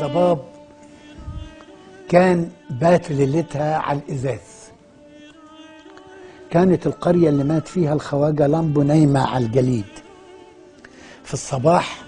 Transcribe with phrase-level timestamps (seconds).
[0.00, 0.38] ضباب
[2.08, 4.38] كان بات ليلتها على الإزاز.
[6.50, 9.84] كانت القرية اللي مات فيها الخواجة لامبو نايمة على الجليد.
[11.24, 12.02] في الصباح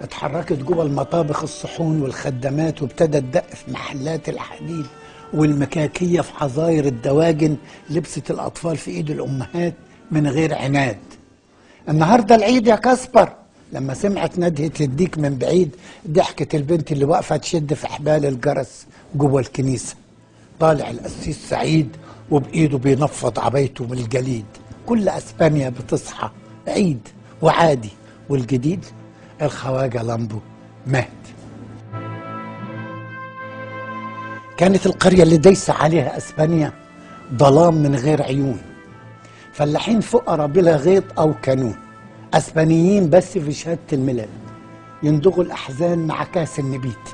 [0.00, 4.86] اتحركت جوه المطابخ الصحون والخدامات وابتدى الدق في محلات الحديد
[5.34, 7.56] والمكاكية في حظاير الدواجن
[7.90, 9.74] لبست الأطفال في إيد الأمهات
[10.10, 10.98] من غير عناد.
[11.88, 13.32] النهاردة العيد يا كاسبر.
[13.74, 15.76] لما سمعت ندهة الديك من بعيد
[16.10, 19.94] ضحكت البنت اللي واقفة تشد في حبال الجرس جوه الكنيسة.
[20.60, 21.96] طالع القسيس سعيد
[22.30, 24.44] وبإيده بينفض عبايته من الجليد.
[24.86, 26.30] كل أسبانيا بتصحى
[26.68, 27.08] عيد
[27.42, 27.90] وعادي
[28.28, 28.84] والجديد
[29.42, 30.38] الخواجة لامبو
[30.86, 31.08] مات.
[34.56, 36.72] كانت القرية اللي دايسة عليها أسبانيا
[37.36, 38.58] ظلام من غير عيون.
[39.52, 41.83] فلاحين فقراء بلا غيط أو كانون.
[42.34, 44.28] أسبانيين بس في شهادة الميلاد
[45.02, 47.06] يندغوا الأحزان مع كأس النبيت.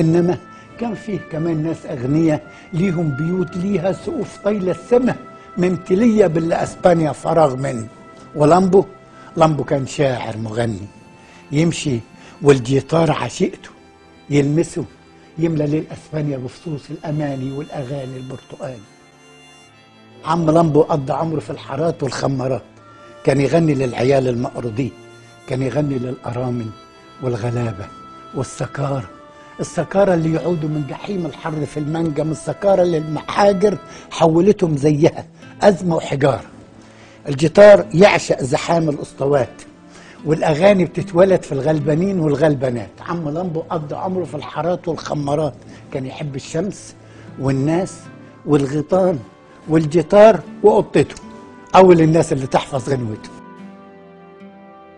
[0.00, 0.38] إنما
[0.80, 5.16] كان فيه كمان ناس أغنياء ليهم بيوت ليها سقوف طايلة السما
[5.58, 7.88] ممتلية باللي أسبانيا فراغ منه
[8.36, 8.84] ولامبو
[9.36, 10.86] لامبو كان شاعر مغني.
[11.52, 12.00] يمشي
[12.42, 13.70] والجيتار عشيقته.
[14.30, 14.84] يلمسه
[15.38, 18.88] يملى ليل أسبانيا بفصوص الأماني والأغاني البرتقالي.
[20.24, 22.62] عم لامبو قضى عمره في الحارات والخمارات.
[23.24, 24.92] كان يغني للعيال المقروضين
[25.48, 26.66] كان يغني للأرامل
[27.22, 27.86] والغلابة
[28.34, 29.04] والسكارى
[29.60, 33.78] السكارى اللي يعودوا من جحيم الحر في المنجم السكارى اللي المحاجر
[34.10, 35.24] حولتهم زيها
[35.62, 36.44] أزمة وحجارة.
[37.28, 39.62] الجيتار يعشق زحام الأسطوات
[40.24, 42.90] والأغاني بتتولد في الغلبانين والغلبانات.
[43.08, 45.54] عم لامبو قضى عمره في الحارات والخمارات.
[45.92, 46.94] كان يحب الشمس
[47.40, 47.94] والناس
[48.46, 49.18] والغيطان
[49.68, 51.14] والجيتار وقطته
[51.76, 53.30] اول الناس اللي تحفظ غنوته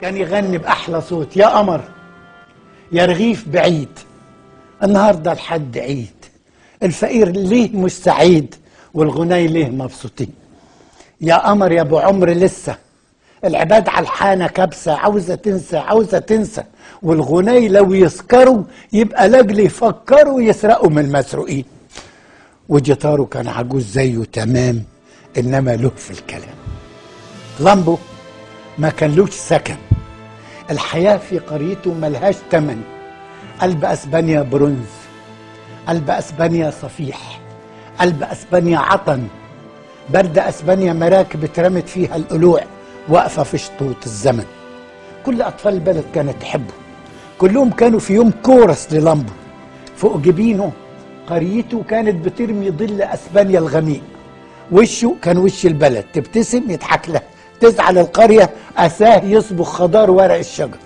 [0.00, 1.36] كان يغني بأحلى صوت.
[1.36, 1.80] يا قمر
[2.92, 3.88] يا رغيف بعيد.
[4.82, 6.14] النهارده الحد عيد.
[6.82, 8.54] الفقير ليه مش سعيد؟
[8.94, 10.32] والغناي ليه مبسوطين؟
[11.20, 12.76] يا قمر يا أبو عمر لسه.
[13.44, 14.92] العباد على الحانة كبسة.
[14.92, 16.62] عاوزة تنسى عاوزة تنسى.
[17.02, 21.64] والغناي لو يسكروا يبقى لاجل يفكروا يسرقوا من المسروقين.
[22.69, 24.82] وجيتاره كان عجوز زيه تمام.
[25.38, 26.54] إنما له في الكلام.
[27.60, 27.98] لامبو
[28.78, 29.76] ما كانلوش سكن.
[30.70, 32.82] الحياة في قريته ملهاش تمن.
[33.60, 34.90] قلب أسبانيا برونز.
[35.88, 37.40] قلب أسبانيا صفيح.
[38.00, 39.26] قلب أسبانيا عطن.
[40.10, 42.60] برد أسبانيا مراكب اترمت فيها القلوع.
[43.08, 44.46] واقفة في شطوط الزمن.
[45.26, 46.74] كل أطفال البلد كانت تحبه.
[47.38, 49.32] كلهم كانوا في يوم كورس للامبو.
[49.96, 50.72] فوق جبينه
[51.28, 54.02] قريته كانت بترمي ظل أسبانيا الغميق.
[54.72, 56.04] وشه كان وش البلد.
[56.12, 57.22] تبتسم يضحك لها
[57.60, 60.78] تزعل القرية أساه يصبغ خضار ورق الشجر.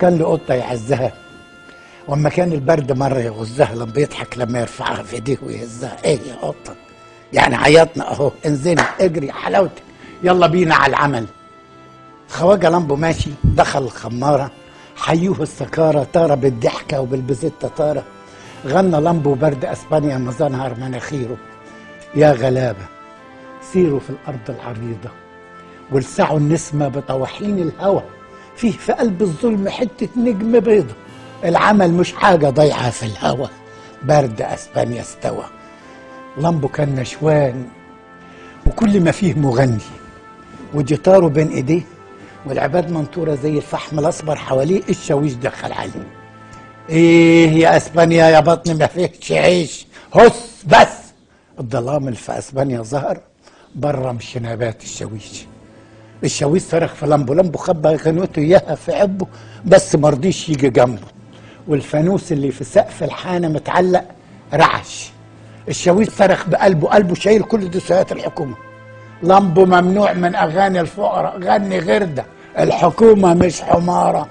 [0.00, 1.12] كان له قطة يعزها.
[2.08, 5.96] وأما كان البرد مرة يغزها لما بيضحك لما يرفعها في إيديه ويهزها.
[6.04, 6.74] إيه يا قطة؟
[7.32, 8.30] يعني عيطنا أهو.
[8.46, 9.82] انزلي اجري حلاوتك.
[10.22, 11.26] يلا بينا على العمل.
[12.28, 14.50] خواجة لامبو ماشي دخل الخمارة.
[14.96, 18.02] حيوه السكارة طارة بالضحكة وبالبزتة طارة.
[18.66, 21.36] غنى لامبو برد أسبانيا مزنهر مناخيره.
[22.14, 22.93] يا غلابة.
[23.72, 25.10] سيروا في الأرض العريضة
[25.92, 28.02] ولسعوا النسمة بطواحين الهوى.
[28.56, 30.94] فيه في قلب الظلم حتة نجم بيضة.
[31.44, 33.48] العمل مش حاجة ضيعة في الهوى.
[34.02, 35.44] برد أسبانيا استوى
[36.38, 37.66] لامبو كان نشوان
[38.66, 39.78] وكل ما فيه مغني.
[40.74, 41.82] وجيتاره بين إيديه.
[42.46, 44.82] والعباد منطورة زي الفحم الأصفر حواليه.
[44.88, 46.06] الشاويش دخل عليه.
[46.88, 49.86] إيه يا أسبانيا يا بطني ما فيهش عيش.
[50.14, 51.04] هس بس.
[51.60, 53.20] الظلام اللي في أسبانيا ظهر.
[53.74, 55.46] بره من شنبات الشاويش.
[56.24, 59.26] الشاويش صرخ في لمبو لمبو خبى غنوته اياها في عبه
[59.64, 61.06] بس مرضيش يجي جنبه.
[61.68, 64.04] والفانوس اللي في سقف الحانة متعلق
[64.54, 65.10] رعش.
[65.68, 68.56] الشاويش صرخ بقلبه قلبه شايل كل دوسيات الحكومة.
[69.22, 72.24] لمبو ممنوع من أغاني الفقراء غني غير ده
[72.58, 74.28] الحكومة مش حمارة.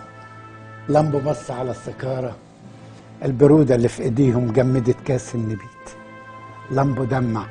[0.90, 2.36] لمبو بص على السكارة.
[3.26, 5.88] البرودة اللي في إيديهم جمدت كاس النبيت.
[6.72, 7.46] لمبو دمع.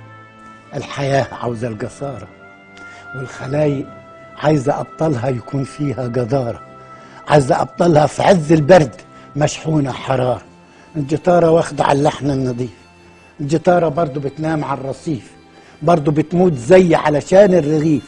[0.74, 2.28] الحياة عاوزة الجسارة
[3.16, 3.86] والخلايق
[4.38, 6.60] عايزة أبطالها يكون فيها جدارة
[7.28, 8.94] عايزة أبطالها في عز البرد
[9.36, 10.42] مشحونة حرارة.
[10.96, 12.70] الجيتاره واخدة على اللحن النظيف
[13.40, 15.30] الجيتاره برضو بتنام على الرصيف
[15.82, 18.02] برضو بتموت زي علشان الرغيف.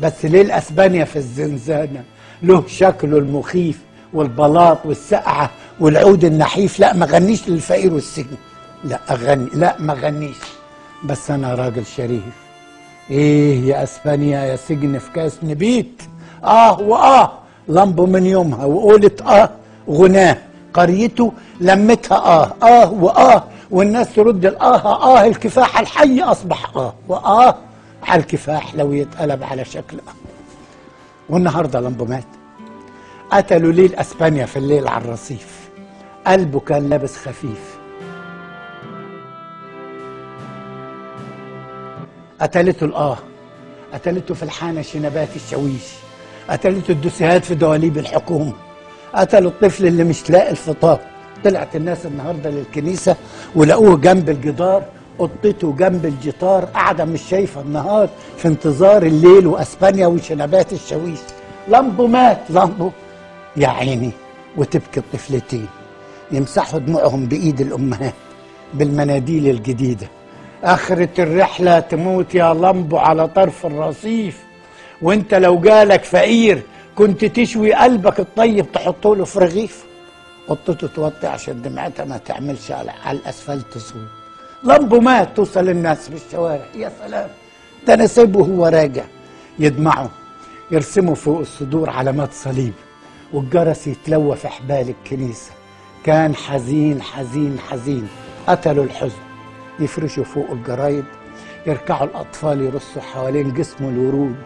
[0.00, 2.04] بس ليه الأسبانيا في الزنزانة
[2.42, 3.78] له شكله المخيف
[4.12, 5.50] والبلاط والسقعة
[5.80, 8.36] والعود النحيف؟ لا ما غنيش للفقير والسجن.
[8.84, 10.36] لا أغني لا ما غنيش.
[11.04, 12.22] بس أنا راجل شريف.
[13.10, 16.02] إيه يا أسبانيا يا سجن في كأس نبيت؟
[16.44, 17.32] آه وآه
[17.68, 19.50] لمبو من يومها وقولت آه
[19.90, 20.36] غناه.
[20.74, 27.54] قريته لمتها آه آه وآه والناس ترد الآه آه الكفاح الحي أصبح آه وآه.
[28.02, 30.12] على الكفاح لو يتقلب على شكل آه.
[31.28, 32.24] والنهاردة لمبو مات.
[33.30, 35.68] قتلوا ليل اسبانيا في الليل على الرصيف؟
[36.26, 37.78] قلبه كان لابس خفيف.
[42.42, 43.18] قتلته الآه
[43.94, 45.82] قتلته في الحانه شنبات الشويش
[46.50, 48.52] قتلته الدسيهات في دواليب الحكومة
[49.14, 51.00] قتلوا الطفل اللي مش لاقي الفطار.
[51.44, 53.16] طلعت الناس النهارده للكنيسة
[53.54, 54.84] ولقوه جنب الجدار
[55.18, 61.18] قطته جنب الجدار قاعدة مش شايفة النهار في انتظار الليل وأسبانيا وشنبات الشويش.
[61.68, 62.90] لامبو مات لامبو.
[63.56, 64.10] يا عيني
[64.56, 65.66] وتبكي الطفلتين
[66.32, 68.14] يمسحوا دموعهم بإيد الأمهات
[68.74, 70.08] بالمناديل الجديدة.
[70.64, 74.42] آخرة الرحلة تموت يا لامبو على طرف الرصيف.
[75.02, 76.62] وانت لو جالك فقير
[76.94, 79.84] كنت تشوي قلبك الطيب تحطه له في رغيف.
[80.48, 84.02] قطته توطي عشان دمعتها ما تعملش على, الاسفلت صوت
[84.64, 86.66] لمبه مات توصل الناس في الشوارع.
[86.74, 87.28] يا سلام!
[87.86, 89.04] ده نسيبه وهو راجع.
[89.58, 90.08] يدمعوا
[90.70, 92.72] يرسموا فوق الصدور علامات صليب.
[93.32, 95.50] والجرس يتلوى في حبال الكنيسة.
[96.04, 98.08] كان حزين حزين حزين.
[98.46, 99.21] قتلوا الحزن.
[99.80, 101.04] يفرشوا فوق الجرايد
[101.66, 104.36] يركعوا الأطفال يرصوا حوالين جسمه الورود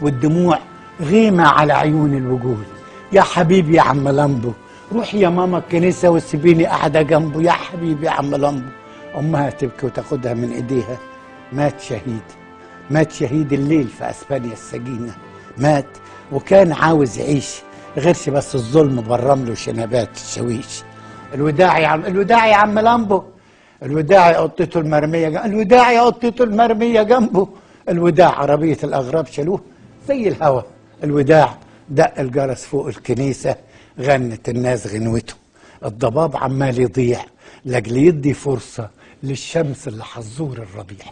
[0.00, 0.58] والدموع
[1.00, 2.64] غيمة على عيون الوجود.
[3.12, 4.52] يا حبيبي يا عم لمبو
[4.92, 7.42] روح يا ماما الكنيسة وسيبيني قاعدة جنبه.
[7.42, 8.68] يا حبيبي يا عم لمبو
[9.18, 10.98] أمها تبكي وتاخدها من إيديها.
[11.52, 12.22] مات شهيد
[12.90, 15.14] مات شهيد الليل في أسبانيا السجينة.
[15.58, 15.86] مات
[16.32, 17.62] وكان عاوز يعيش
[17.98, 20.82] غيرش بس الظلم بالرمل وشنبات الشويش.
[21.34, 23.22] الوداع يا عم الوداع يا عم لمبو.
[23.84, 27.48] الوداع يا قطته المرمية جنبه الوداع يا قطته المرمية جنبه.
[27.88, 29.60] الوداع عربية الأغراب شالوه.
[30.08, 30.62] زي الهوا.
[31.04, 31.58] الوداع
[31.88, 33.56] دق الجرس فوق الكنيسة.
[34.00, 35.34] غنت الناس غنوته.
[35.84, 37.20] الضباب عمال يضيع.
[37.64, 38.90] لأجل يدي فرصة
[39.22, 41.06] للشمس اللي حزور الربيع.